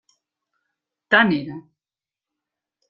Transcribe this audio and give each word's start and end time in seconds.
Tant 1.15 1.37
era. 1.39 1.61